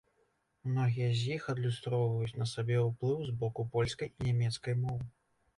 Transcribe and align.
Многія 0.69 1.09
з 1.19 1.35
іх 1.35 1.43
адлюстроўваюць 1.53 2.37
на 2.43 2.47
сабе 2.53 2.79
ўплыў 2.89 3.19
з 3.29 3.37
боку 3.45 3.67
польскай 3.77 4.13
і 4.21 4.31
нямецкай 4.31 4.73
моў. 4.83 4.97